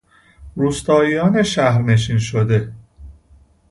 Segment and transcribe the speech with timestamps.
[0.55, 2.73] روستاییان شهرنشین شده